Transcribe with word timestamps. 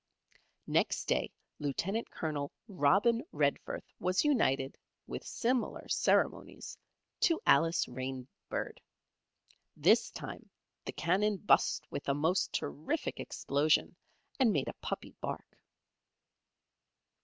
Next 0.65 1.05
day, 1.05 1.29
Lieutenant 1.59 2.09
Colonel 2.09 2.51
Robin 2.67 3.21
Redforth 3.31 3.83
was 3.99 4.25
united, 4.25 4.75
with 5.05 5.23
similar 5.23 5.87
ceremonies, 5.89 6.75
to 7.19 7.39
Alice 7.45 7.85
Rainbird. 7.85 8.79
This 9.77 10.09
time 10.09 10.49
the 10.85 10.93
cannon 10.93 11.37
bust 11.37 11.85
with 11.91 12.09
a 12.09 12.15
most 12.15 12.51
terrific 12.51 13.19
explosion, 13.19 13.95
and 14.39 14.51
made 14.51 14.69
a 14.69 14.73
puppy 14.81 15.13
bark. 15.21 15.55